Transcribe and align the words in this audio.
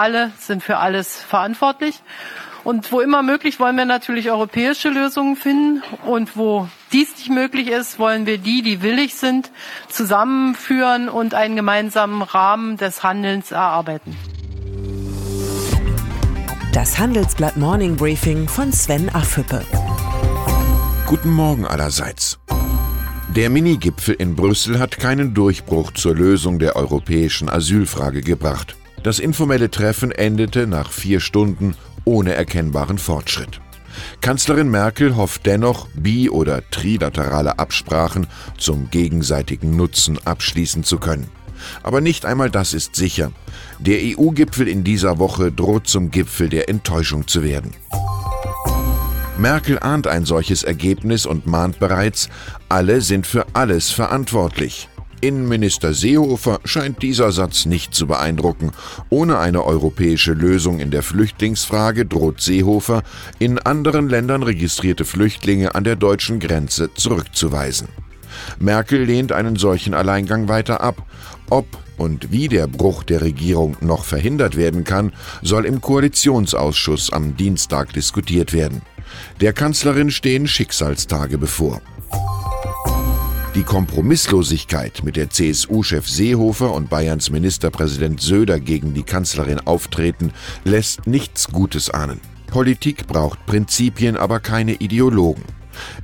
alle 0.00 0.32
sind 0.38 0.62
für 0.62 0.78
alles 0.78 1.20
verantwortlich. 1.20 2.02
Und 2.64 2.92
wo 2.92 3.00
immer 3.00 3.22
möglich, 3.22 3.58
wollen 3.58 3.76
wir 3.76 3.84
natürlich 3.84 4.30
europäische 4.30 4.90
Lösungen 4.90 5.36
finden. 5.36 5.82
Und 6.04 6.36
wo 6.36 6.68
dies 6.92 7.16
nicht 7.16 7.30
möglich 7.30 7.68
ist, 7.68 7.98
wollen 7.98 8.26
wir 8.26 8.38
die, 8.38 8.62
die 8.62 8.82
willig 8.82 9.14
sind, 9.14 9.50
zusammenführen 9.88 11.08
und 11.08 11.34
einen 11.34 11.56
gemeinsamen 11.56 12.22
Rahmen 12.22 12.76
des 12.76 13.02
Handelns 13.02 13.50
erarbeiten. 13.50 14.16
Das 16.72 16.98
Handelsblatt 16.98 17.56
Morning 17.56 17.96
Briefing 17.96 18.48
von 18.48 18.72
Sven 18.72 19.08
Affüppe. 19.08 19.64
Guten 21.06 21.30
Morgen 21.30 21.66
allerseits. 21.66 22.38
Der 23.34 23.48
Minigipfel 23.48 24.14
in 24.14 24.36
Brüssel 24.36 24.78
hat 24.78 24.98
keinen 24.98 25.34
Durchbruch 25.34 25.92
zur 25.92 26.14
Lösung 26.14 26.58
der 26.58 26.76
europäischen 26.76 27.48
Asylfrage 27.48 28.20
gebracht. 28.20 28.76
Das 29.02 29.18
informelle 29.18 29.70
Treffen 29.70 30.12
endete 30.12 30.66
nach 30.66 30.90
vier 30.92 31.20
Stunden 31.20 31.74
ohne 32.04 32.34
erkennbaren 32.34 32.98
Fortschritt. 32.98 33.60
Kanzlerin 34.20 34.70
Merkel 34.70 35.16
hofft 35.16 35.46
dennoch, 35.46 35.88
bi- 35.94 36.30
oder 36.30 36.62
trilaterale 36.70 37.58
Absprachen 37.58 38.26
zum 38.58 38.90
gegenseitigen 38.90 39.76
Nutzen 39.76 40.18
abschließen 40.24 40.84
zu 40.84 40.98
können. 40.98 41.28
Aber 41.82 42.00
nicht 42.00 42.24
einmal 42.24 42.50
das 42.50 42.72
ist 42.72 42.96
sicher. 42.96 43.32
Der 43.78 43.98
EU-Gipfel 44.00 44.68
in 44.68 44.84
dieser 44.84 45.18
Woche 45.18 45.52
droht 45.52 45.88
zum 45.88 46.10
Gipfel 46.10 46.48
der 46.48 46.68
Enttäuschung 46.68 47.26
zu 47.26 47.42
werden. 47.42 47.74
Merkel 49.36 49.78
ahnt 49.78 50.06
ein 50.06 50.26
solches 50.26 50.62
Ergebnis 50.62 51.24
und 51.24 51.46
mahnt 51.46 51.78
bereits, 51.78 52.28
alle 52.68 53.00
sind 53.00 53.26
für 53.26 53.46
alles 53.54 53.90
verantwortlich. 53.90 54.88
Innenminister 55.20 55.92
Seehofer 55.94 56.60
scheint 56.64 57.02
dieser 57.02 57.32
Satz 57.32 57.66
nicht 57.66 57.94
zu 57.94 58.06
beeindrucken. 58.06 58.72
Ohne 59.08 59.38
eine 59.38 59.64
europäische 59.64 60.32
Lösung 60.32 60.80
in 60.80 60.90
der 60.90 61.02
Flüchtlingsfrage 61.02 62.06
droht 62.06 62.40
Seehofer, 62.40 63.02
in 63.38 63.58
anderen 63.58 64.08
Ländern 64.08 64.42
registrierte 64.42 65.04
Flüchtlinge 65.04 65.74
an 65.74 65.84
der 65.84 65.96
deutschen 65.96 66.40
Grenze 66.40 66.92
zurückzuweisen. 66.94 67.88
Merkel 68.58 69.04
lehnt 69.04 69.32
einen 69.32 69.56
solchen 69.56 69.94
Alleingang 69.94 70.48
weiter 70.48 70.80
ab. 70.80 71.06
Ob 71.50 71.66
und 71.96 72.32
wie 72.32 72.48
der 72.48 72.66
Bruch 72.66 73.02
der 73.02 73.20
Regierung 73.20 73.76
noch 73.80 74.04
verhindert 74.04 74.56
werden 74.56 74.84
kann, 74.84 75.12
soll 75.42 75.66
im 75.66 75.80
Koalitionsausschuss 75.80 77.12
am 77.12 77.36
Dienstag 77.36 77.92
diskutiert 77.92 78.52
werden. 78.52 78.80
Der 79.40 79.52
Kanzlerin 79.52 80.10
stehen 80.10 80.46
Schicksalstage 80.46 81.36
bevor. 81.36 81.82
Die 83.60 83.66
Kompromisslosigkeit, 83.66 85.02
mit 85.04 85.16
der 85.16 85.28
CSU-Chef 85.28 86.08
Seehofer 86.08 86.72
und 86.72 86.88
Bayerns 86.88 87.28
Ministerpräsident 87.28 88.18
Söder 88.18 88.58
gegen 88.58 88.94
die 88.94 89.02
Kanzlerin 89.02 89.60
auftreten, 89.60 90.32
lässt 90.64 91.06
nichts 91.06 91.48
Gutes 91.48 91.90
ahnen. 91.90 92.22
Politik 92.46 93.06
braucht 93.06 93.44
Prinzipien, 93.44 94.16
aber 94.16 94.40
keine 94.40 94.76
Ideologen. 94.76 95.44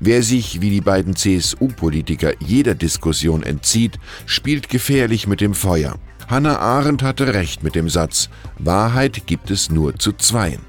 Wer 0.00 0.22
sich 0.22 0.60
wie 0.60 0.68
die 0.68 0.82
beiden 0.82 1.16
CSU-Politiker 1.16 2.34
jeder 2.40 2.74
Diskussion 2.74 3.42
entzieht, 3.42 3.98
spielt 4.26 4.68
gefährlich 4.68 5.26
mit 5.26 5.40
dem 5.40 5.54
Feuer. 5.54 5.96
Hannah 6.28 6.58
Arendt 6.58 7.02
hatte 7.02 7.32
recht 7.32 7.62
mit 7.62 7.74
dem 7.74 7.88
Satz, 7.88 8.28
Wahrheit 8.58 9.26
gibt 9.26 9.50
es 9.50 9.70
nur 9.70 9.98
zu 9.98 10.12
zweien. 10.12 10.60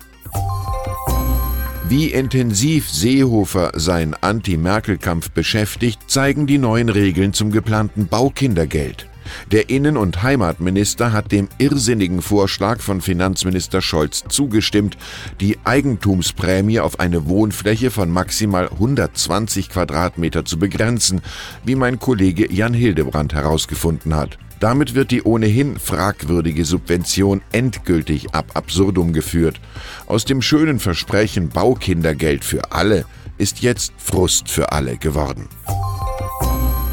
Wie 1.90 2.08
intensiv 2.08 2.90
Seehofer 2.90 3.72
seinen 3.76 4.14
Anti-Merkel-Kampf 4.14 5.32
beschäftigt, 5.32 6.02
zeigen 6.08 6.46
die 6.46 6.58
neuen 6.58 6.90
Regeln 6.90 7.32
zum 7.32 7.50
geplanten 7.50 8.08
Baukindergeld. 8.08 9.08
Der 9.54 9.70
Innen- 9.70 9.96
und 9.96 10.22
Heimatminister 10.22 11.14
hat 11.14 11.32
dem 11.32 11.48
irrsinnigen 11.60 12.22
Vorschlag 12.22 12.82
von 12.82 13.00
Finanzminister 13.00 13.82
Scholz 13.82 14.26
zugestimmt, 14.28 14.98
die 15.40 15.60
Eigentumsprämie 15.64 16.82
auf 16.82 17.00
eine 17.00 17.28
Wohnfläche 17.28 17.90
von 17.90 18.10
maximal 18.10 18.68
120 18.68 19.70
Quadratmeter 19.70 20.44
zu 20.44 20.60
begrenzen, 20.60 21.22
wie 21.64 21.76
mein 21.76 22.00
Kollege 22.00 22.52
Jan 22.52 22.74
Hildebrand 22.74 23.34
herausgefunden 23.34 24.14
hat. 24.14 24.38
Damit 24.60 24.96
wird 24.96 25.12
die 25.12 25.24
ohnehin 25.24 25.78
fragwürdige 25.78 26.66
Subvention 26.66 27.42
endgültig 27.52 28.34
ab 28.34 28.52
absurdum 28.56 29.14
geführt. 29.14 29.60
Aus 30.08 30.26
dem 30.26 30.42
schönen 30.42 30.80
Versprechen 30.80 31.50
Baukindergeld 31.50 32.44
für 32.44 32.72
alle 32.72 33.06
ist 33.38 33.62
jetzt 33.62 33.94
Frust 33.98 34.50
für 34.50 34.72
alle 34.72 34.98
geworden. 34.98 35.48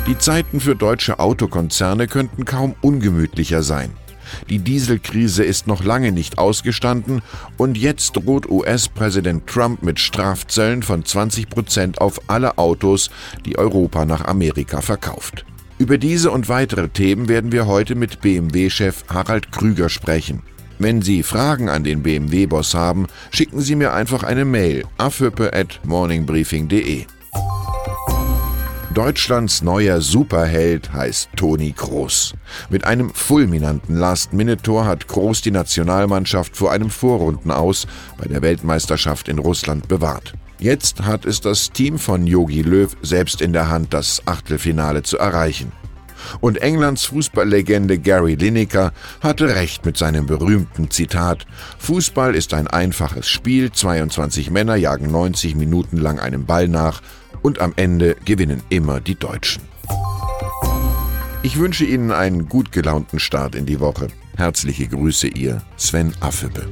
Die 0.07 0.19
Zeiten 0.19 0.61
für 0.61 0.77
deutsche 0.77 1.19
Autokonzerne 1.19 2.07
könnten 2.07 2.45
kaum 2.45 2.75
ungemütlicher 2.83 3.63
sein. 3.63 3.91
Die 4.51 4.59
Dieselkrise 4.59 5.45
ist 5.45 5.67
noch 5.67 5.85
lange 5.85 6.13
nicht 6.13 6.39
ausgestanden 6.39 7.23
und 7.57 7.79
jetzt 7.79 8.13
droht 8.13 8.51
US-Präsident 8.51 9.47
Trump 9.47 9.83
mit 9.83 9.99
Strafzöllen 9.99 10.83
von 10.83 11.05
20 11.05 11.49
Prozent 11.49 12.01
auf 12.01 12.21
alle 12.27 12.59
Autos, 12.59 13.11
die 13.47 13.57
Europa 13.57 14.05
nach 14.05 14.25
Amerika 14.25 14.81
verkauft. 14.81 15.47
Über 15.85 15.99
diese 15.99 16.31
und 16.31 16.49
weitere 16.49 16.89
Themen 16.89 17.29
werden 17.29 17.53
wir 17.53 17.67
heute 17.67 17.95
mit 17.95 18.23
BMW-Chef 18.23 19.05
Harald 19.09 19.53
Krüger 19.53 19.91
sprechen. 19.91 20.43
Wenn 20.79 21.03
Sie 21.03 21.23
Fragen 21.23 21.69
an 21.69 21.85
den 21.85 22.03
BMW-Boss 22.03 22.73
haben, 22.73 23.07
schicken 23.31 23.61
Sie 23.61 23.77
mir 23.77 23.93
einfach 23.93 24.23
eine 24.23 24.47
Mail 24.47 24.85
afhüppe@morningbriefing.de. 24.97 27.05
Deutschlands 28.95 29.61
neuer 29.61 30.01
Superheld 30.01 30.91
heißt 30.91 31.29
Toni 31.37 31.75
Kroos. 31.77 32.33
Mit 32.71 32.87
einem 32.87 33.13
fulminanten 33.13 33.95
Last-Minute-Tor 33.95 34.87
hat 34.87 35.07
Kroos 35.07 35.43
die 35.43 35.51
Nationalmannschaft 35.51 36.57
vor 36.57 36.73
einem 36.73 36.89
Vorrundenaus 36.89 37.87
bei 38.17 38.27
der 38.27 38.41
Weltmeisterschaft 38.41 39.29
in 39.29 39.39
Russland 39.39 39.87
bewahrt. 39.87 40.33
Jetzt 40.65 41.03
hat 41.03 41.27
es 41.27 41.43
das 41.43 41.73
Team 41.73 41.99
von 41.99 42.27
Yogi 42.27 42.63
Löw 42.63 42.97
selbst 43.03 43.43
in 43.43 43.53
der 43.53 43.69
Hand, 43.69 43.93
das 43.93 44.23
Achtelfinale 44.25 45.03
zu 45.03 45.19
erreichen. 45.19 45.73
Und 46.41 46.57
Englands 46.57 47.05
Fußballlegende 47.05 47.99
Gary 47.99 48.37
Lineker 48.37 48.95
hatte 49.21 49.57
recht 49.57 49.85
mit 49.85 49.99
seinem 49.99 50.25
berühmten 50.25 50.91
Zitat: 50.91 51.45
Fußball 51.81 52.35
ist 52.35 52.55
ein 52.55 52.67
einfaches 52.67 53.29
Spiel, 53.29 53.73
22 53.73 54.51
Männer 54.51 54.77
jagen 54.77 55.11
90 55.11 55.55
Minuten 55.55 55.99
lang 55.99 56.19
einem 56.19 56.47
Ball 56.47 56.67
nach 56.67 57.03
und 57.43 57.61
am 57.61 57.75
Ende 57.77 58.17
gewinnen 58.25 58.63
immer 58.71 59.03
die 59.03 59.17
Deutschen. 59.17 59.65
Ich 61.43 61.59
wünsche 61.59 61.85
Ihnen 61.85 62.11
einen 62.11 62.49
gut 62.49 62.73
gelaunten 62.73 63.19
Start 63.19 63.55
in 63.55 63.67
die 63.67 63.81
Woche. 63.81 64.09
Herzliche 64.39 64.89
Grüße, 64.89 65.29
Ihr 65.29 65.61
Sven 65.77 66.15
Affebe. 66.21 66.67